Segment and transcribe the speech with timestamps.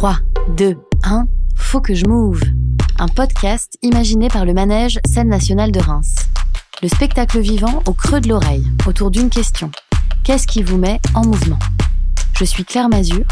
[0.00, 0.16] 3,
[0.56, 2.40] 2, 1, faut que je move.
[2.98, 6.14] Un podcast imaginé par le manège Scène nationale de Reims.
[6.82, 9.70] Le spectacle vivant au creux de l'oreille, autour d'une question.
[10.24, 11.58] Qu'est-ce qui vous met en mouvement?
[12.38, 13.26] Je suis Claire Mazur.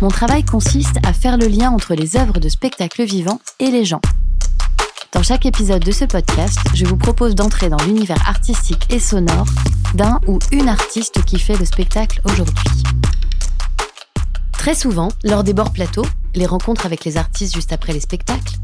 [0.00, 3.84] Mon travail consiste à faire le lien entre les œuvres de spectacle vivant et les
[3.84, 4.00] gens.
[5.12, 9.44] Dans chaque épisode de ce podcast, je vous propose d'entrer dans l'univers artistique et sonore
[9.94, 12.64] d'un ou une artiste qui fait le spectacle aujourd'hui.
[14.64, 18.54] Très souvent, lors des bords plateaux, les rencontres avec les artistes juste après les spectacles,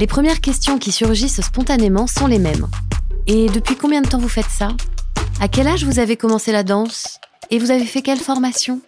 [0.00, 2.68] les premières questions qui surgissent spontanément sont les mêmes.
[3.26, 4.68] Et depuis combien de temps vous faites ça?
[5.40, 7.20] À quel âge vous avez commencé la danse?
[7.50, 8.80] Et vous avez fait quelle formation?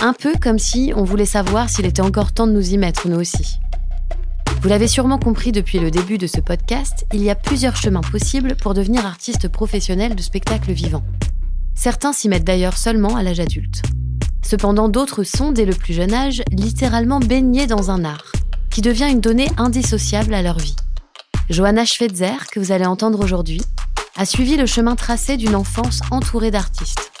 [0.00, 3.08] Un peu comme si on voulait savoir s'il était encore temps de nous y mettre,
[3.08, 3.56] nous aussi.
[4.62, 8.02] Vous l'avez sûrement compris depuis le début de ce podcast, il y a plusieurs chemins
[8.02, 11.02] possibles pour devenir artiste professionnel de spectacle vivant.
[11.74, 13.82] Certains s'y mettent d'ailleurs seulement à l'âge adulte.
[14.44, 18.32] Cependant, d'autres sont, dès le plus jeune âge, littéralement baignés dans un art,
[18.70, 20.76] qui devient une donnée indissociable à leur vie.
[21.48, 23.62] Johanna Schweitzer, que vous allez entendre aujourd'hui,
[24.16, 27.12] a suivi le chemin tracé d'une enfance entourée d'artistes.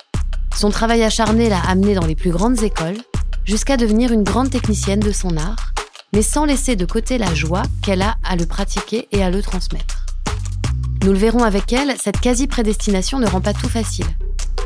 [0.56, 2.98] Son travail acharné l'a amenée dans les plus grandes écoles,
[3.44, 5.72] jusqu'à devenir une grande technicienne de son art,
[6.12, 9.42] mais sans laisser de côté la joie qu'elle a à le pratiquer et à le
[9.42, 10.06] transmettre.
[11.04, 14.06] Nous le verrons avec elle, cette quasi-prédestination ne rend pas tout facile.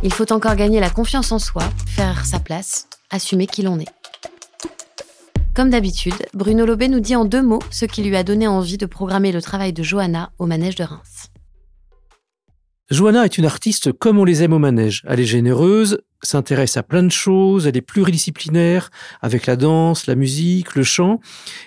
[0.03, 3.89] Il faut encore gagner la confiance en soi, faire sa place, assumer qui l'on est.
[5.55, 8.77] Comme d'habitude, Bruno Lobé nous dit en deux mots ce qui lui a donné envie
[8.77, 11.31] de programmer le travail de Johanna au manège de Reims.
[12.89, 15.03] Johanna est une artiste comme on les aime au manège.
[15.09, 18.91] Elle est généreuse, s'intéresse à plein de choses, elle est pluridisciplinaire
[19.23, 21.19] avec la danse, la musique, le chant,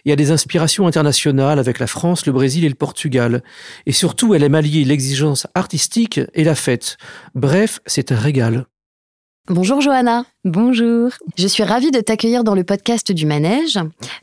[0.05, 3.43] et a des inspirations internationales avec la France, le Brésil et le Portugal.
[3.85, 6.97] Et surtout, elle aime allier l'exigence artistique et la fête.
[7.35, 8.65] Bref, c'est un régal.
[9.49, 10.25] Bonjour Johanna.
[10.45, 11.11] Bonjour.
[11.37, 13.79] Je suis ravie de t'accueillir dans le podcast du Manège.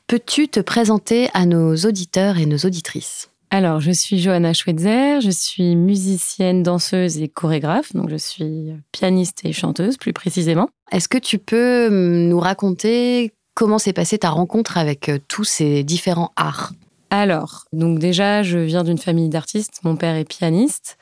[0.07, 3.29] Peux-tu te présenter à nos auditeurs et nos auditrices?
[3.51, 9.45] Alors, je suis Johanna Schweitzer, je suis musicienne, danseuse et chorégraphe, donc je suis pianiste
[9.45, 10.69] et chanteuse plus précisément.
[10.91, 15.45] Est-ce que tu peux hum, nous raconter comment s'est passée ta rencontre avec euh, tous
[15.45, 16.73] ces différents arts?
[17.11, 20.99] Alors, donc déjà, je viens d'une famille d'artistes, mon père est pianiste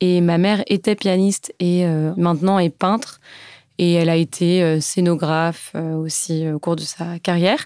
[0.00, 3.20] et ma mère était pianiste et euh, maintenant est peintre
[3.78, 7.64] et elle a été euh, scénographe aussi au cours de sa carrière.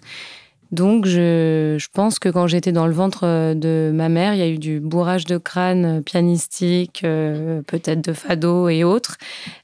[0.72, 4.42] Donc, je, pense que quand j'étais dans le ventre euh, de ma mère, il y
[4.42, 9.16] a eu du bourrage de crâne euh, pianistique, euh, peut-être de fado et autres.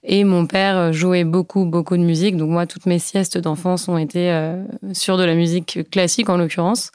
[0.03, 2.37] Et mon père jouait beaucoup, beaucoup de musique.
[2.37, 4.27] Donc, moi, toutes mes siestes d'enfance ont été
[4.93, 6.91] sur de la musique classique, en l'occurrence.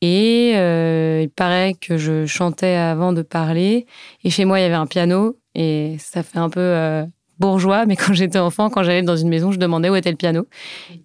[0.00, 3.86] Et il paraît que je chantais avant de parler.
[4.24, 5.36] Et chez moi, il y avait un piano.
[5.54, 7.04] Et ça fait un peu
[7.40, 10.16] bourgeois, mais quand j'étais enfant, quand j'allais dans une maison, je demandais où était le
[10.16, 10.46] piano.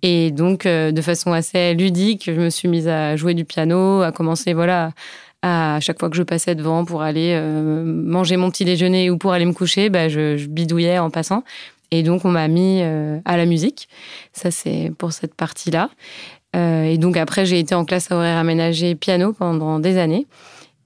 [0.03, 4.01] Et donc, euh, de façon assez ludique, je me suis mise à jouer du piano,
[4.01, 4.91] à commencer, voilà,
[5.41, 9.17] à, chaque fois que je passais devant pour aller euh, manger mon petit déjeuner ou
[9.17, 11.43] pour aller me coucher, bah, je, bidouillais en passant.
[11.91, 13.87] Et donc, on m'a mis euh, à la musique.
[14.33, 15.89] Ça, c'est pour cette partie-là.
[16.53, 20.27] et donc, après, j'ai été en classe à horaire aménagé piano pendant des années.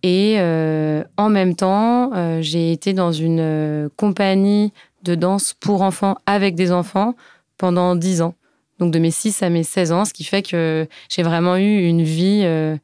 [0.01, 0.37] Et
[1.17, 2.11] en même temps,
[2.41, 4.71] j'ai été dans une compagnie
[5.03, 7.15] de danse pour enfants avec des enfants
[7.57, 8.35] pendant 10 ans.
[8.79, 11.83] Donc de mes 6 à mes 16 ans, ce qui fait que j'ai vraiment eu
[11.83, 12.77] une vie euh,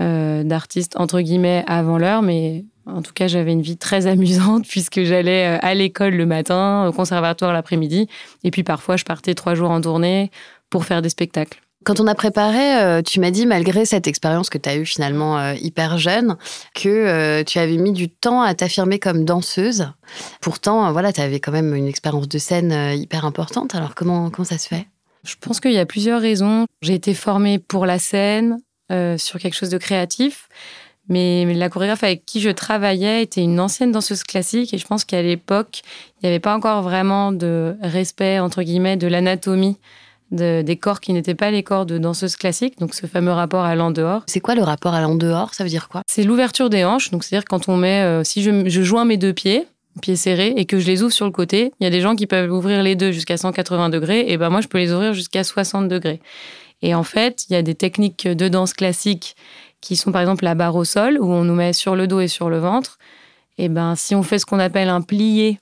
[0.00, 4.66] euh, d'artiste entre guillemets avant l'heure, mais en tout cas j'avais une vie très amusante
[4.66, 8.08] puisque j'allais euh, à l'école le matin, au conservatoire l'après-midi,
[8.44, 10.30] et puis parfois je partais trois jours en tournée
[10.70, 11.63] pour faire des spectacles.
[11.84, 14.86] Quand on a préparé, euh, tu m'as dit, malgré cette expérience que tu as eue
[14.86, 16.36] finalement euh, hyper jeune,
[16.74, 19.92] que euh, tu avais mis du temps à t'affirmer comme danseuse.
[20.40, 23.74] Pourtant, voilà, tu avais quand même une expérience de scène hyper importante.
[23.74, 24.86] Alors comment, comment ça se fait?
[25.24, 26.66] Je pense qu'il y a plusieurs raisons.
[26.80, 28.58] J'ai été formée pour la scène,
[29.16, 30.48] sur quelque chose de créatif.
[31.08, 35.04] Mais la chorégraphe avec qui je travaillais était une ancienne danseuse classique et je pense
[35.04, 35.82] qu'à l'époque,
[36.16, 39.76] il n'y avait pas encore vraiment de respect, entre guillemets, de l'anatomie
[40.30, 43.74] des corps qui n'étaient pas les corps de danseuses classiques, donc ce fameux rapport à
[43.74, 44.22] l'en-dehors.
[44.26, 46.02] C'est quoi le rapport à l'en-dehors Ça veut dire quoi?
[46.06, 49.32] C'est l'ouverture des hanches, donc c'est-à-dire quand on met, euh, si je, joins mes deux
[49.32, 49.66] pieds,
[50.00, 52.16] pieds serrés, et que je les ouvre sur le côté, il y a des gens
[52.16, 55.14] qui peuvent ouvrir les deux jusqu'à 180 degrés, et ben moi je peux les ouvrir
[55.14, 56.20] jusqu'à 60 degrés.
[56.82, 59.36] Et en fait, il y a des techniques de danse classique
[59.80, 62.20] qui sont par exemple la barre au sol, où on nous met sur le dos
[62.20, 62.98] et sur le ventre.
[63.58, 65.60] Et ben si on fait ce qu'on appelle un plié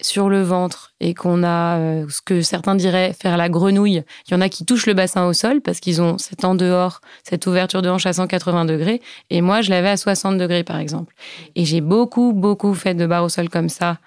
[0.00, 4.30] sur le ventre et qu'on a euh, ce que certains diraient faire la grenouille, il
[4.30, 7.00] y en a qui touchent le bassin au sol parce qu'ils ont cet en dehors,
[7.22, 9.00] cette ouverture de hanche à 180 degrés.
[9.30, 11.14] Et moi, je l'avais à 60 degrés, par exemple.
[11.54, 13.98] Et j'ai beaucoup, beaucoup fait de barre au sol comme ça.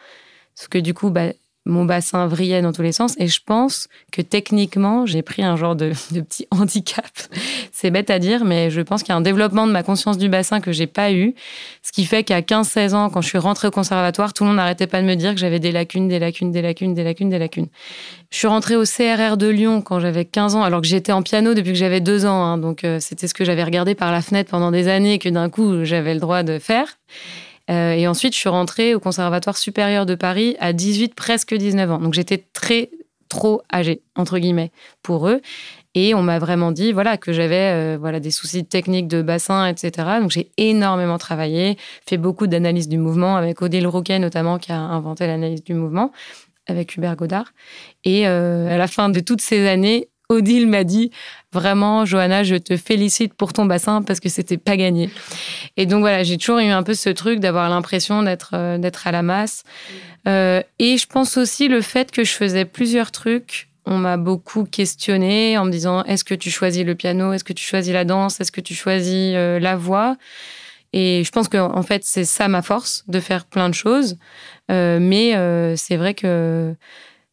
[0.55, 1.31] Parce que du coup, bah,
[1.69, 3.15] mon bassin vrillait dans tous les sens.
[3.17, 7.05] Et je pense que techniquement, j'ai pris un genre de, petit handicap.
[7.71, 10.17] C'est bête à dire, mais je pense qu'il y a un développement de ma conscience
[10.17, 11.33] du bassin que j'ai pas eu.
[11.83, 14.57] Ce qui fait qu'à 15-16 ans, quand je suis rentrée au conservatoire, tout le monde
[14.57, 17.29] n'arrêtait pas de me dire que j'avais des lacunes, des lacunes, des lacunes, des lacunes,
[17.29, 17.67] des lacunes.
[18.31, 21.21] Je suis rentrée au CRR de Lyon quand j'avais 15 ans, alors que j'étais en
[21.21, 22.43] piano depuis que j'avais 2 ans.
[22.43, 22.57] Hein.
[22.57, 25.29] donc euh, c'était ce que j'avais regardé par la fenêtre pendant des années et que
[25.29, 26.97] d'un coup j'avais le droit de faire.
[27.69, 31.91] Euh, et ensuite, je suis rentrée au Conservatoire supérieur de Paris à 18, presque 19
[31.91, 31.99] ans.
[31.99, 32.89] Donc j'étais très,
[33.29, 34.71] trop âgée, entre guillemets,
[35.03, 35.41] pour eux.
[35.95, 39.67] Et on m'a vraiment dit voilà que j'avais euh, voilà des soucis techniques de bassin,
[39.67, 40.19] etc.
[40.21, 41.77] Donc j'ai énormément travaillé,
[42.07, 46.11] fait beaucoup d'analyse du mouvement avec Odile Rouquet notamment qui a inventé l'analyse du mouvement
[46.67, 47.53] avec Hubert Godard.
[48.03, 51.09] Et euh, à la fin de toutes ces années, Odile m'a dit
[51.51, 55.09] vraiment, Johanna, je te félicite pour ton bassin parce que c'était pas gagné.
[55.75, 59.07] Et donc voilà, j'ai toujours eu un peu ce truc d'avoir l'impression d'être euh, d'être
[59.07, 59.63] à la masse.
[60.27, 63.69] Euh, et je pense aussi le fait que je faisais plusieurs trucs.
[63.87, 67.53] On m'a beaucoup questionné en me disant est-ce que tu choisis le piano, est-ce que
[67.53, 70.15] tu choisis la danse, est-ce que tu choisis euh, la voix?
[70.93, 74.17] Et je pense que en fait c'est ça ma force de faire plein de choses.
[74.69, 75.33] mais
[75.75, 76.75] c'est vrai que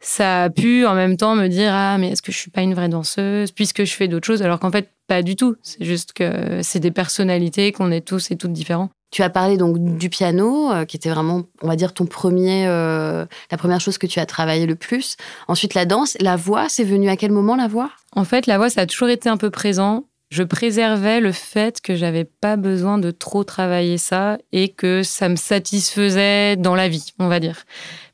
[0.01, 2.63] ça a pu en même temps me dire ah mais est-ce que je suis pas
[2.63, 3.51] une vraie danseuse?
[3.53, 5.57] Puisque je fais d'autres choses alors qu'en fait pas du tout.
[5.63, 8.91] C'est juste que c'est des personnalités qu'on est tous et toutes différents.
[9.13, 12.67] Tu as parlé donc du piano euh, qui était vraiment on va dire ton premier
[12.67, 15.17] euh, la première chose que tu as travaillé le plus.
[15.49, 16.17] Ensuite la danse.
[16.21, 17.91] La voix c'est venu à quel moment la voix?
[18.15, 21.81] En fait la voix ça a toujours été un peu présent je préservais le fait
[21.81, 26.89] que j'avais pas besoin de trop travailler ça et que ça me satisfaisait dans la
[26.89, 27.65] vie, on va dire.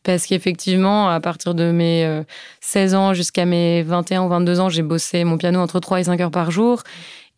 [0.03, 2.23] Parce qu'effectivement, à partir de mes
[2.61, 6.01] 16 euh, ans jusqu'à mes 21 ou 22 ans, j'ai bossé mon piano entre 3
[6.01, 6.83] et 5 heures par jour.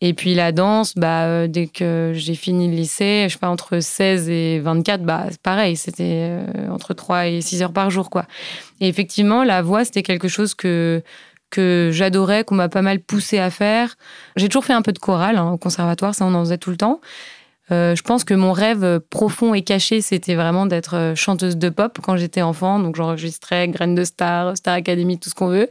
[0.01, 3.49] Et puis la danse, bah, euh, dès que j'ai fini le lycée, je sais pas,
[3.49, 8.09] entre 16 et 24, bah, pareil, c'était euh, entre 3 et 6 heures par jour,
[8.09, 8.25] quoi.
[8.81, 11.01] Et effectivement, la voix, c'était quelque chose que,
[11.49, 13.95] que j'adorais, qu'on m'a pas mal poussé à faire.
[14.35, 16.71] J'ai toujours fait un peu de chorale hein, au conservatoire, ça on en faisait tout
[16.71, 16.99] le temps.
[17.71, 21.69] Euh, je pense que mon rêve profond et caché, c'était vraiment d'être euh, chanteuse de
[21.69, 22.79] pop quand j'étais enfant.
[22.79, 25.69] Donc j'enregistrais Graines de Star, Star Academy, tout ce qu'on veut.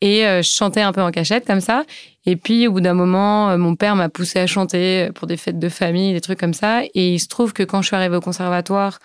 [0.00, 1.84] Et euh, je chantais un peu en cachette comme ça.
[2.26, 5.58] Et puis au bout d'un moment, mon père m'a poussée à chanter pour des fêtes
[5.58, 6.82] de famille, des trucs comme ça.
[6.94, 8.98] Et il se trouve que quand je suis arrivée au conservatoire,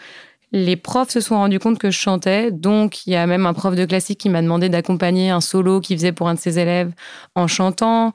[0.51, 2.51] les profs se sont rendus compte que je chantais.
[2.51, 5.80] Donc il y a même un prof de classique qui m'a demandé d'accompagner un solo
[5.80, 6.92] qu'il faisait pour un de ses élèves
[7.36, 8.13] en chantant.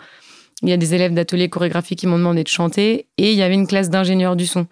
[0.63, 3.43] Il y a des élèves d'atelier chorégraphique qui m'ont demandé de chanter et il y
[3.43, 4.67] avait une classe d'ingénieurs du son.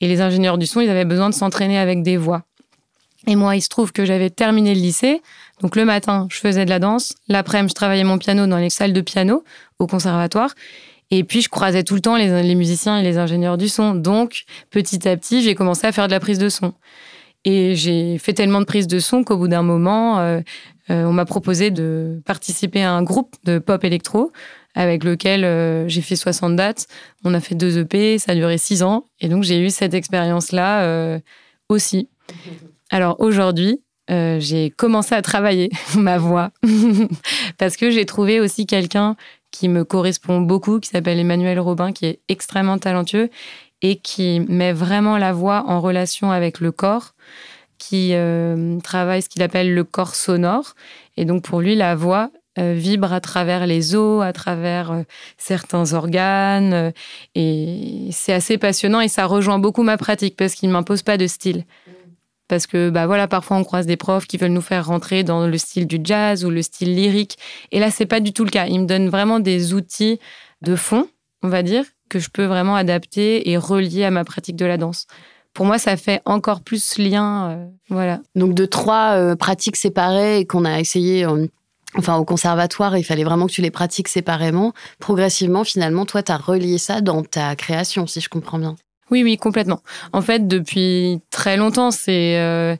[0.00, 2.42] Et les ingénieurs du son, ils avaient besoin de s'entraîner avec des voix.
[3.26, 5.22] Et moi, il se trouve que j'avais terminé le lycée.
[5.60, 7.14] Donc le matin, je faisais de la danse.
[7.28, 9.44] L'après-midi, je travaillais mon piano dans les salles de piano
[9.78, 10.50] au conservatoire.
[11.14, 13.94] Et puis, je croisais tout le temps les, musiciens et les ingénieurs du son.
[13.94, 16.72] Donc, petit à petit, j'ai commencé à faire de la prise de son.
[17.44, 20.40] Et j'ai fait tellement de prise de son qu'au bout d'un moment, euh,
[20.88, 24.32] euh, on m'a proposé de participer à un groupe de pop électro
[24.74, 26.86] avec lequel euh, j'ai fait 60 dates.
[27.24, 29.04] On a fait deux EP, ça a duré six ans.
[29.20, 31.20] Et donc, j'ai eu cette expérience-là
[31.68, 32.08] aussi.
[32.88, 36.52] Alors aujourd'hui, j'ai commencé à travailler ma voix
[37.58, 39.14] parce que j'ai trouvé aussi quelqu'un
[39.52, 43.30] qui me correspond beaucoup, qui s'appelle Emmanuel Robin, qui est extrêmement talentueux
[43.82, 47.14] et qui met vraiment la voix en relation avec le corps,
[47.78, 48.14] qui
[48.84, 50.74] travaille ce qu'il appelle le corps sonore.
[51.16, 55.02] Et donc pour lui, la voix, euh, vibre à travers les os, à travers euh,
[55.38, 56.74] certains organes.
[56.74, 56.90] Euh,
[57.34, 61.16] et c'est assez passionnant et ça rejoint beaucoup ma pratique parce qu'il ne m'impose pas
[61.16, 61.64] de style.
[62.52, 65.46] Parce que bah voilà, parfois on croise des profs qui veulent nous faire rentrer dans
[65.46, 67.38] le style du jazz ou le style lyrique.
[67.70, 68.66] Et là, c'est pas du tout le cas.
[68.66, 70.20] Il me donne vraiment des outils
[70.60, 71.08] de fond,
[71.42, 74.76] on va dire, que je peux vraiment adapter et relier à ma pratique de la
[74.76, 75.06] danse
[75.54, 77.68] pour moi, ça fait encore plus lien.
[77.90, 78.20] voilà.
[78.34, 81.26] Donc, de trois pratiques séparées qu'on a essayé
[81.94, 84.72] enfin au conservatoire, il fallait vraiment que tu les pratiques séparément.
[84.98, 88.76] Progressivement, finalement, toi, tu as relié ça dans ta création, si je comprends bien.
[89.12, 89.82] Oui, oui, complètement.
[90.14, 92.38] En fait, depuis très longtemps, c'est...
[92.38, 92.74] Euh,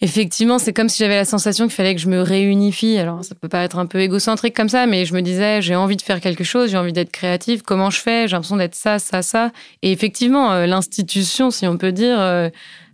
[0.00, 2.96] effectivement, c'est comme si j'avais la sensation qu'il fallait que je me réunifie.
[2.96, 5.96] Alors, ça peut paraître un peu égocentrique comme ça, mais je me disais, j'ai envie
[5.96, 7.62] de faire quelque chose, j'ai envie d'être créative.
[7.62, 8.28] Comment je fais?
[8.28, 9.50] J'ai l'impression d'être ça, ça, ça.
[9.82, 12.48] Et effectivement, euh, l'institution, si on peut dire, euh,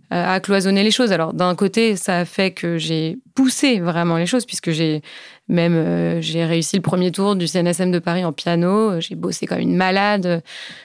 [0.09, 1.11] à cloisonner les choses.
[1.11, 5.03] Alors d'un côté, ça a fait que j'ai poussé vraiment les choses puisque j'ai
[5.49, 9.01] même euh, j'ai réussi le premier tour du CNSM de Paris en piano.
[9.01, 10.43] J'ai bossé comme une malade.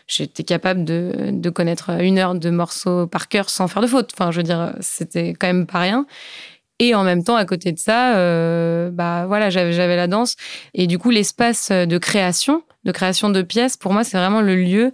[0.09, 4.11] J'étais capable de, de, connaître une heure de morceaux par cœur sans faire de faute.
[4.15, 6.07] Enfin, je veux dire, c'était quand même pas rien.
[6.81, 10.35] Et en même temps, à côté de ça, euh, bah voilà, j'avais la danse.
[10.73, 14.57] Et du coup, l'espace de création, de création de pièces, pour moi, c'est vraiment le
[14.57, 14.93] lieu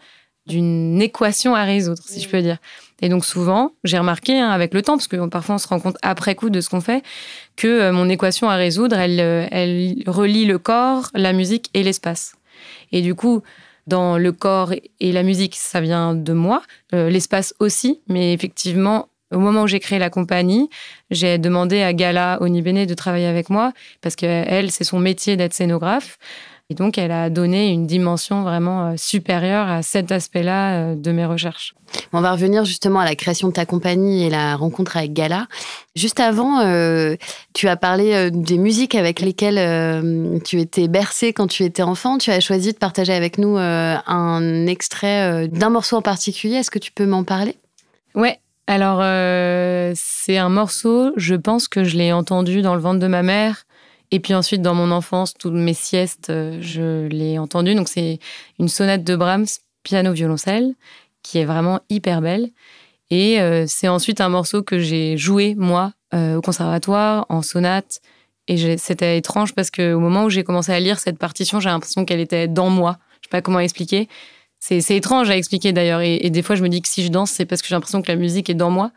[0.51, 2.59] d'une équation à résoudre, si je peux dire.
[3.03, 5.81] Et donc souvent, j'ai remarqué hein, avec le temps, parce que parfois on se rend
[5.81, 7.03] compte après coup de ce qu'on fait,
[7.57, 11.83] que euh, mon équation à résoudre, elle, euh, elle relie le corps, la musique et
[11.83, 12.35] l'espace.
[12.93, 13.43] Et du coup,
[13.87, 16.63] dans le corps et la musique, ça vient de moi,
[16.95, 20.69] euh, l'espace aussi, mais effectivement, au moment où j'ai créé la compagnie,
[21.11, 25.55] j'ai demandé à Gala Onibene de travailler avec moi parce qu'elle, c'est son métier d'être
[25.55, 26.19] scénographe.
[26.71, 31.11] Et donc, elle a donné une dimension vraiment euh, supérieure à cet aspect-là euh, de
[31.11, 31.75] mes recherches.
[32.13, 35.49] On va revenir justement à la création de ta compagnie et la rencontre avec Gala.
[35.97, 37.17] Juste avant, euh,
[37.55, 42.19] tu as parlé des musiques avec lesquelles tu étais bercée quand tu étais enfant.
[42.19, 46.55] Tu as choisi de partager avec nous un extrait d'un morceau en particulier.
[46.55, 47.57] Est-ce que tu peux m'en parler?
[48.15, 48.39] Ouais.
[48.69, 48.99] Alors,
[49.97, 53.65] c'est un morceau, je pense que je l'ai entendu dans le ventre de ma mère
[54.11, 57.75] et puis ensuite, dans mon enfance, toutes mes siestes, euh, je l'ai entendu.
[57.75, 58.19] Donc, c'est
[58.59, 59.47] une sonate de Brahms,
[59.85, 60.75] piano-violoncelle,
[61.23, 62.51] qui est vraiment hyper belle.
[63.11, 68.01] Et euh, c'est ensuite un morceau que j'ai joué, moi, euh, au conservatoire, en sonate.
[68.49, 72.05] Et c'était étrange parce qu'au moment où j'ai commencé à lire cette partition, j'ai l'impression
[72.05, 72.99] qu'elle était dans moi.
[73.21, 74.09] Je sais pas comment expliquer.
[74.59, 76.01] C'est étrange à expliquer d'ailleurs.
[76.01, 77.77] Et, et, des fois, je me dis que si je danse, c'est parce que j'ai
[77.77, 78.91] l'impression que la musique est dans moi.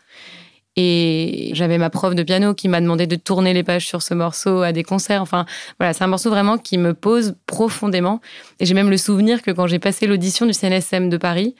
[0.76, 4.14] Et j'avais ma prof de piano qui m'a demandé de tourner les pages sur ce
[4.14, 5.22] morceau à des concerts.
[5.22, 5.46] Enfin,
[5.80, 8.22] voilà, c'est un morceau vraiment qui me pose profondément.
[8.60, 11.56] Et j'ai même le souvenir que quand j'ai passé l'audition du CNSM de Paris,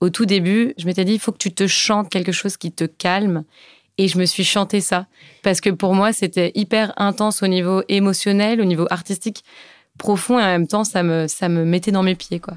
[0.00, 2.72] au tout début, je m'étais dit, il faut que tu te chantes quelque chose qui
[2.72, 3.44] te calme.
[3.96, 5.06] Et je me suis chanté ça.
[5.42, 9.44] Parce que pour moi, c'était hyper intense au niveau émotionnel, au niveau artistique
[9.98, 10.38] profond.
[10.38, 12.54] Et en même temps, ça me, ça me mettait dans mes pieds, quoi.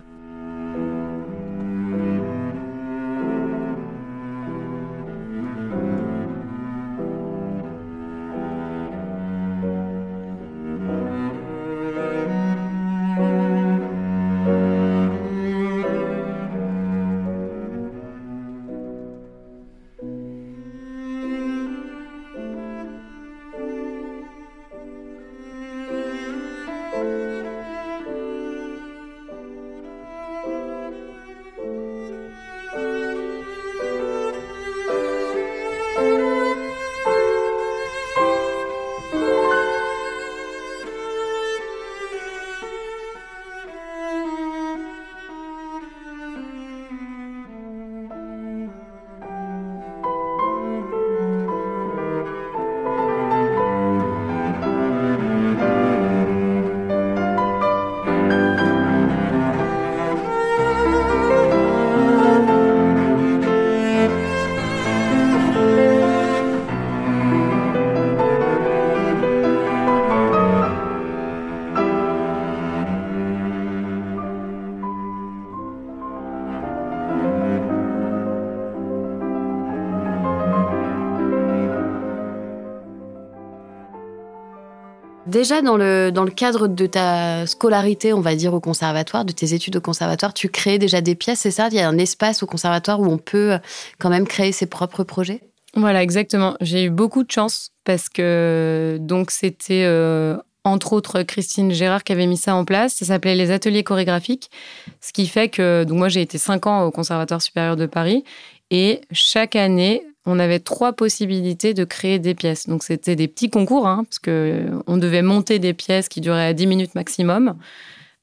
[85.32, 89.32] Déjà, dans le, dans le cadre de ta scolarité, on va dire, au conservatoire, de
[89.32, 91.70] tes études au conservatoire, tu crées déjà des pièces, c'est ça?
[91.72, 93.58] Il y a un espace au conservatoire où on peut euh,
[93.98, 95.40] quand même créer ses propres projets?
[95.74, 96.58] Voilà, exactement.
[96.60, 100.36] J'ai eu beaucoup de chance parce que donc c'était euh,
[100.66, 102.96] entre autres Christine Gérard qui avait mis ça en place.
[102.96, 104.52] Ça s'appelait les ateliers chorégraphiques,
[105.00, 108.26] ce qui fait que donc moi j'ai été cinq ans au Conservatoire supérieur de Paris
[108.70, 112.68] et chaque année on avait trois possibilités de créer des pièces.
[112.68, 116.54] Donc c'était des petits concours, hein, parce que on devait monter des pièces qui duraient
[116.54, 117.56] 10 minutes maximum.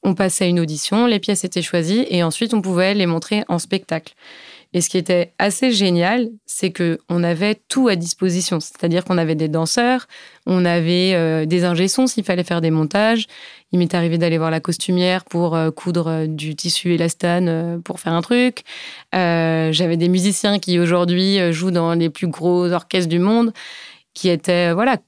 [0.05, 3.59] On passait une audition, les pièces étaient choisies et ensuite on pouvait les montrer en
[3.59, 4.15] spectacle.
[4.75, 8.61] Et ce qui était assez génial, c'est que on avait tout à disposition.
[8.61, 10.07] C'est-à-dire qu'on avait des danseurs,
[10.45, 13.27] on avait euh, des ingé s'il fallait faire des montages.
[13.73, 17.99] Il m'est arrivé d'aller voir la costumière pour euh, coudre euh, du tissu élastane pour
[17.99, 18.63] faire un truc.
[19.13, 23.53] J'avais des musiciens qui aujourd'hui jouent dans les plus gros orchestres du monde,
[24.13, 24.99] qui étaient voilà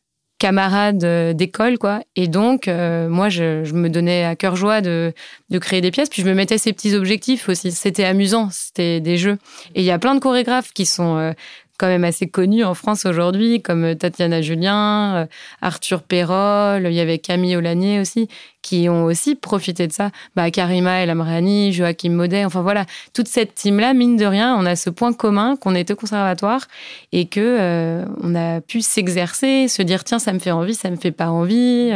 [0.41, 2.01] camarades euh, d'école, quoi.
[2.17, 5.13] Et donc, euh, moi, je, me donnais à cœur joie de,
[5.51, 6.09] de, créer des pièces.
[6.09, 7.71] Puis je me mettais ces petits objectifs aussi.
[7.71, 9.39] C'était amusant, c'était des jeux.
[9.77, 11.33] Et il y a plein de chorégraphes qui sont euh,
[11.81, 15.27] quand même assez connus en France aujourd'hui, comme euh, Tatiana Julien, euh,
[15.63, 18.29] Arthur Perrol, il y avait Camille Olanier aussi,
[18.61, 20.11] qui ont aussi profité de ça.
[20.37, 22.85] Bah, Karima El Amrani, Joachim Maudet, enfin voilà,
[23.15, 26.69] toute cette team-là, mine de rien, on a ce point commun qu'on était au conservatoire
[27.13, 30.91] et que euh, on a pu s'exercer, se dire tiens, ça me fait envie, ça
[30.91, 31.91] me fait pas envie.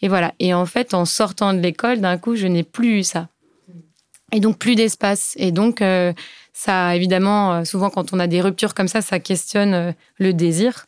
[0.00, 0.32] et voilà.
[0.40, 3.28] Et en fait, en sortant de l'école, d'un coup, je n'ai plus eu ça.
[4.32, 5.34] Et donc, plus d'espace.
[5.36, 5.82] Et donc,
[6.56, 10.32] ça, évidemment, euh, souvent quand on a des ruptures comme ça, ça questionne euh, le
[10.32, 10.86] désir.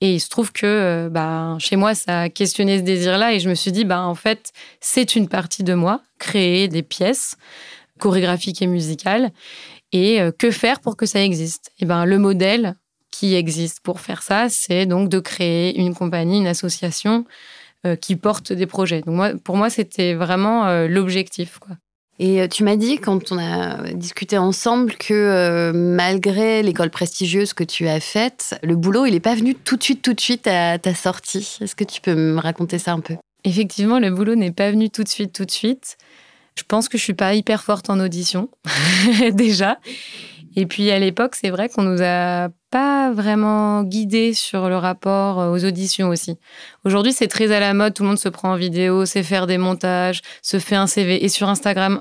[0.00, 3.34] Et il se trouve que euh, bah, chez moi, ça a questionné ce désir-là.
[3.34, 6.82] Et je me suis dit, bah, en fait, c'est une partie de moi, créer des
[6.82, 7.36] pièces
[8.00, 9.30] chorégraphique et musicale.
[9.92, 11.70] Et que faire pour que ça existe?
[11.78, 12.76] Et ben, le modèle
[13.10, 17.26] qui existe pour faire ça, c'est donc de créer une compagnie, une association
[18.00, 19.02] qui porte des projets.
[19.02, 21.60] Donc moi, pour moi, c'était vraiment l'objectif.
[22.22, 27.52] Et euh, tu m'as dit, quand on a discuté ensemble, que euh, malgré l'école prestigieuse
[27.52, 30.20] que tu as faite, le boulot, il n'est pas venu tout de suite, tout de
[30.20, 31.58] suite à ta sortie.
[31.60, 33.16] Est-ce que tu peux me raconter ça un peu?
[33.42, 35.96] Effectivement, le boulot n'est pas venu tout de suite, tout de suite.
[36.54, 38.48] Je pense que je suis pas hyper forte en audition,
[39.32, 39.78] déjà.
[40.54, 45.40] Et puis à l'époque, c'est vrai qu'on nous a pas vraiment guidé sur le rapport
[45.40, 46.38] euh, aux auditions aussi.
[46.84, 49.46] Aujourd'hui, c'est très à la mode, tout le monde se prend en vidéo, sait faire
[49.46, 51.24] des montages, se fait un CV.
[51.24, 52.00] Et sur Instagram,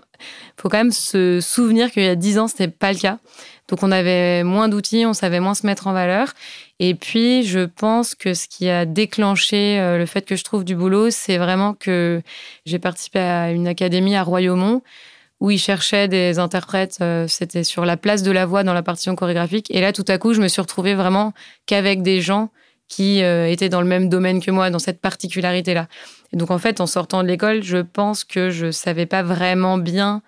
[0.57, 3.19] faut quand même se souvenir qu'il y a dix ans, c'était pas le cas.
[3.67, 6.33] Donc on avait moins d'outils, on savait moins se mettre en valeur.
[6.79, 10.63] Et puis, je pense que ce qui a déclenché euh, le fait que je trouve
[10.63, 12.21] du boulot, c'est vraiment que
[12.65, 14.81] j'ai participé à une académie à Royaumont
[15.41, 16.99] où ils cherchaient des interprètes.
[17.01, 19.69] Euh, c'était sur la place de la voix dans la partition chorégraphique.
[19.71, 21.33] Et là, tout à coup, je me suis retrouvée vraiment
[21.65, 22.51] qu'avec des gens
[22.87, 25.87] qui euh, étaient dans le même domaine que moi, dans cette particularité-là.
[26.33, 30.21] Donc, en fait, en sortant de l'école, je pense que je savais pas vraiment bien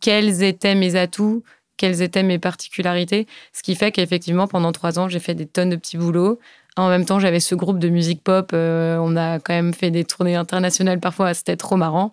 [0.00, 1.42] quels étaient mes atouts,
[1.78, 3.26] quelles étaient mes particularités.
[3.54, 6.38] Ce qui fait qu'effectivement, pendant trois ans, j'ai fait des tonnes de petits boulots.
[6.76, 8.50] En même temps, j'avais ce groupe de musique pop.
[8.52, 11.34] Euh, on a quand même fait des tournées internationales parfois.
[11.34, 12.12] C'était trop marrant.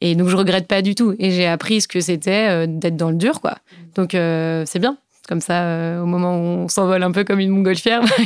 [0.00, 1.14] Et donc, je regrette pas du tout.
[1.18, 3.56] Et j'ai appris ce que c'était euh, d'être dans le dur, quoi.
[3.96, 4.96] Donc, euh, c'est bien.
[5.28, 8.00] Comme ça, au moment où on s'envole un peu comme une montgolfière,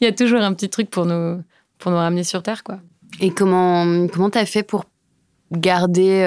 [0.00, 1.40] il y a toujours un petit truc pour nous,
[1.78, 2.80] pour nous ramener sur Terre, quoi.
[3.20, 4.84] Et comment comment t'as fait pour
[5.52, 6.24] garder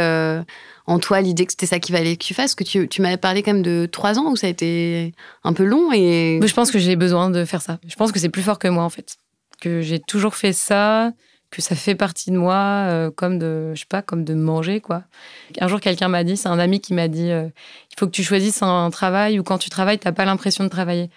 [0.85, 3.17] en toi l'idée que c'était ça qu'il fallait que tu fasses que tu, tu m'avais
[3.17, 5.13] parlé quand même de trois ans où ça a été
[5.43, 7.79] un peu long et je pense que j'ai besoin de faire ça.
[7.87, 9.15] Je pense que c'est plus fort que moi en fait.
[9.61, 11.11] Que j'ai toujours fait ça
[11.51, 14.81] que ça fait partie de moi euh, comme de je sais pas comme de manger
[14.81, 15.03] quoi.
[15.59, 17.47] Un jour quelqu'un m'a dit c'est un ami qui m'a dit euh,
[17.91, 20.69] il faut que tu choisisses un, travail où quand tu travailles t'as pas l'impression de
[20.69, 21.11] travailler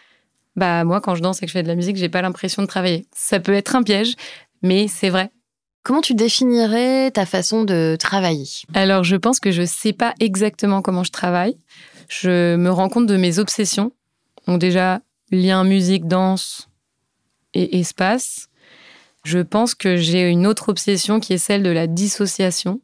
[0.55, 2.63] bah moi quand je danse et que je fais de la musique j'ai pas l'impression
[2.63, 3.07] de travailler.
[3.13, 4.15] Ça peut être un piège
[4.63, 5.31] mais c'est vrai
[5.87, 8.49] Comment tu définirais ta façon de travailler?
[8.75, 11.57] Alors, je pense que je ne sais pas exactement comment je travaille.
[12.09, 13.93] Je me rends compte de mes obsessions.
[14.49, 16.69] Donc déjà, lien musique, danse
[17.55, 18.49] et espace.
[19.23, 22.81] Je pense que j'ai une autre obsession qui est celle de la dissociation.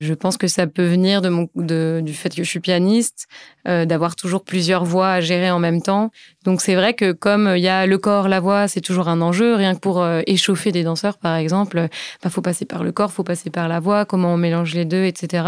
[0.00, 3.26] Je pense que ça peut venir de mon, du fait que je suis pianiste,
[3.68, 6.10] euh, d'avoir toujours plusieurs voix à gérer en même temps.
[6.44, 9.20] Donc c'est vrai que comme il y a le corps, la voix, c'est toujours un
[9.20, 9.54] enjeu.
[9.54, 11.88] Rien que pour euh, échauffer des danseurs, par exemple,
[12.22, 14.84] bah, faut passer par le corps, faut passer par la voix, comment on mélange les
[14.84, 15.44] deux, etc.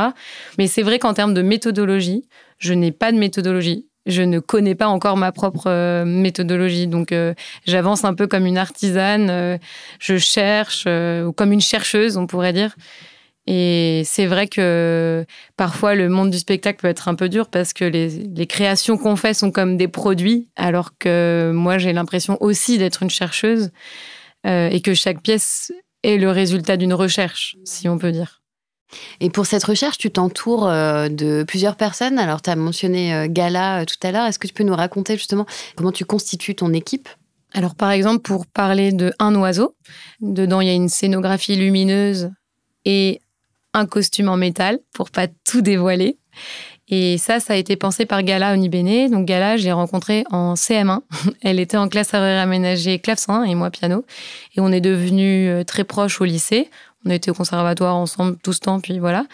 [0.59, 2.29] Mais c'est vrai qu'en termes de méthodologie,
[2.59, 6.87] je n'ai pas de méthodologie je ne connais pas encore ma propre euh, méthodologie.
[6.87, 7.13] Donc,
[7.67, 9.59] j'avance un peu comme une artisane,
[9.99, 12.77] je cherche, ou comme une chercheuse, on pourrait dire.
[13.47, 15.25] Et c'est vrai que
[15.57, 19.17] parfois le monde du spectacle peut être un peu dur parce que les, créations qu'on
[19.17, 23.71] fait sont comme des produits, alors que moi j'ai l'impression aussi d'être une chercheuse
[24.47, 28.43] euh, et que chaque pièce est le résultat d'une recherche, si on peut dire.
[29.21, 32.19] Et pour cette recherche, tu t'entoures euh, de plusieurs personnes.
[32.19, 34.27] Alors, tu as mentionné euh, Gala tout à l'heure.
[34.27, 37.09] Est-ce que tu peux nous raconter justement comment tu constitues ton équipe?
[37.53, 39.75] Alors, par exemple, pour parler de Un oiseau,
[40.21, 42.31] dedans, il y a une scénographie lumineuse
[42.85, 43.21] et
[43.77, 46.19] un costume en métal pour pas tout dévoiler.
[46.89, 49.11] Et ça, ça a été pensé par Gala Onibene.
[49.11, 51.01] Donc Gala, je l'ai rencontrée en CM1.
[51.43, 54.05] Elle était en classe à réaménager clavecin et moi piano.
[54.57, 56.71] Et on est devenus euh, très proches au lycée.
[57.05, 59.27] On était au conservatoire ensemble tout ce temps, puis voilà.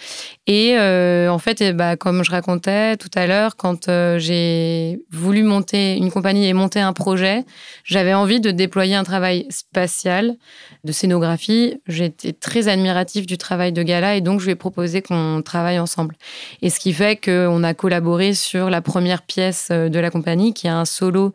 [0.46, 5.00] Et euh, en fait, eh bah, comme je racontais tout à l'heure, quand euh, j'ai
[5.10, 7.44] voulu monter une compagnie et monter un projet,
[7.84, 10.36] j'avais envie de déployer un travail spatial
[10.84, 11.80] de scénographie.
[11.86, 15.78] J'étais très admiratif du travail de Gala et donc je lui ai proposé qu'on travaille
[15.78, 16.16] ensemble.
[16.60, 20.52] Et ce qui fait qu'on a collaboré sur la première pièce euh, de la compagnie,
[20.52, 21.32] qui est un solo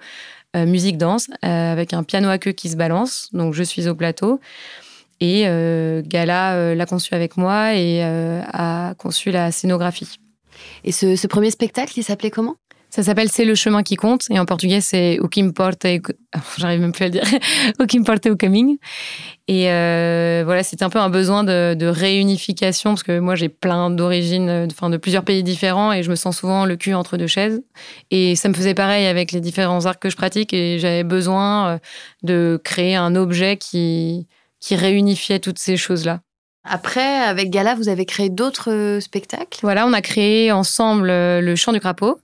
[0.55, 3.29] musique-danse avec un piano à queue qui se balance.
[3.31, 4.39] Donc je suis au plateau.
[5.19, 10.19] Et euh, Gala euh, l'a conçu avec moi et euh, a conçu la scénographie.
[10.83, 12.55] Et ce, premier spectacle, il s'appelait comment?
[12.89, 15.85] Ça s'appelle C'est le chemin qui compte et en portugais c'est O que importe,
[16.57, 17.23] j'arrive même plus à le dire,
[17.79, 18.77] O que importe o caminho.
[19.49, 19.65] Et
[20.45, 24.89] voilà, c'était un peu un besoin de, réunification parce que moi j'ai plein d'origines, enfin
[24.89, 27.61] de plusieurs pays différents et je me sens souvent le cul entre deux chaises.
[28.09, 31.79] Et ça me faisait pareil avec les différents arts que je pratique et j'avais besoin
[32.23, 34.27] de créer un objet qui,
[34.59, 36.21] qui réunifiait toutes ces choses-là.
[36.63, 39.59] Après, avec Gala, vous avez créé d'autres euh, spectacles?
[39.61, 42.19] Voilà, on a créé ensemble euh, Le Chant du Crapaud,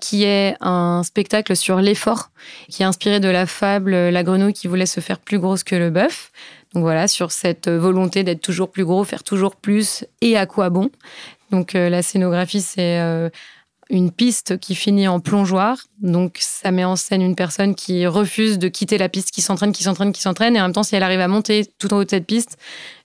[0.00, 2.30] qui est un spectacle sur l'effort,
[2.70, 5.64] qui est inspiré de la fable euh, La grenouille qui voulait se faire plus grosse
[5.64, 6.30] que le bœuf.
[6.72, 10.70] Donc voilà, sur cette volonté d'être toujours plus gros, faire toujours plus et à quoi
[10.70, 10.90] bon?
[11.50, 13.30] Donc la scénographie, c'est
[13.90, 15.78] une piste qui finit en plongeoir.
[16.00, 19.72] Donc, ça met en scène une personne qui refuse de quitter la piste, qui s'entraîne,
[19.72, 20.56] qui s'entraîne, qui s'entraîne.
[20.56, 22.58] Et en même temps, si elle arrive à monter tout en haut de cette piste,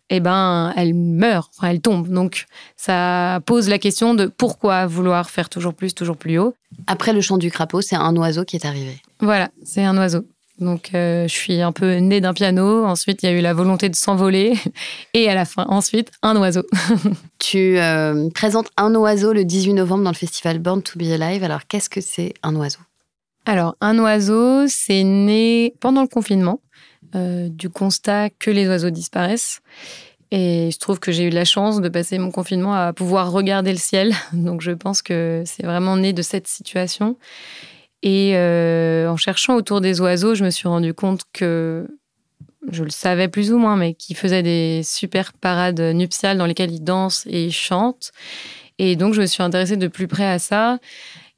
[0.10, 2.08] eh ben, elle meurt, enfin, elle tombe.
[2.08, 6.56] Donc, ça pose la question de pourquoi vouloir faire toujours plus, toujours plus haut.
[6.88, 8.98] Après le chant du crapaud, c'est un oiseau qui est arrivé.
[9.20, 10.26] Voilà, c'est un oiseau.
[10.60, 12.86] Donc, euh, je suis un peu née d'un piano.
[12.86, 14.54] Ensuite, il y a eu la volonté de s'envoler.
[15.14, 16.64] Et à la fin, ensuite, un oiseau.
[17.40, 21.44] tu euh, présentes un oiseau le 18 novembre dans le festival Born to Be Alive.
[21.44, 22.80] Alors, qu'est-ce que c'est un oiseau?
[23.46, 26.60] Alors, un oiseau, c'est né pendant le confinement,
[27.16, 29.62] euh, du constat que les oiseaux disparaissent.
[30.32, 33.72] Et je trouve que j'ai eu la chance de passer mon confinement à pouvoir regarder
[33.72, 34.14] le ciel.
[34.34, 37.16] Donc, je pense que c'est vraiment né de cette situation.
[38.02, 41.88] Et euh, en cherchant autour des oiseaux, je me suis rendu compte que
[42.72, 46.72] je le savais plus ou moins, mais qu'ils faisaient des super parades nuptiales dans lesquelles
[46.72, 48.12] ils dansent et ils chantent.
[48.78, 50.80] Et donc, je me suis intéressée de plus près à ça.